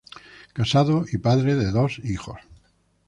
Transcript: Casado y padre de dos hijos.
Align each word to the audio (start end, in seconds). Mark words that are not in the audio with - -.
Casado 0.55 1.05
y 1.11 1.19
padre 1.19 1.53
de 1.55 1.69
dos 1.69 1.99
hijos. 2.03 2.39